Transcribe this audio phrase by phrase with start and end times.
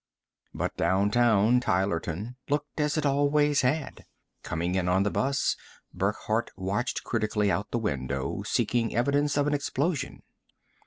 [0.51, 4.03] But downtown Tylerton looked as it always had.
[4.41, 5.55] Coming in on the bus,
[5.93, 10.23] Burckhardt watched critically out the window, seeking evidence of an explosion.